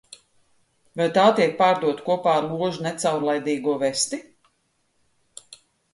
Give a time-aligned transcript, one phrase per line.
[1.01, 4.23] Vai tā tiek pārdota kopā ar ložu necaurlaidīgo vesti?